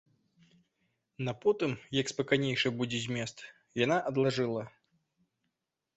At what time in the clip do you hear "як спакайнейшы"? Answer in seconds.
1.99-2.73